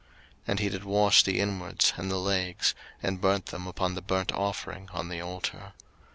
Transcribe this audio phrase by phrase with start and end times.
[0.01, 0.09] 03:009:014
[0.47, 4.31] And he did wash the inwards and the legs, and burnt them upon the burnt
[4.31, 5.73] offering on the altar.